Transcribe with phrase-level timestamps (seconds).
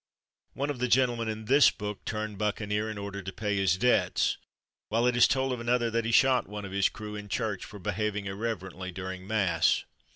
[0.53, 3.77] One of the gentlemen in this book turned bucca neer in order to pay his
[3.77, 4.39] debts,
[4.89, 7.63] while it is told of another that he shot one of his crew in church
[7.63, 9.83] for behaving irreverently during Mass.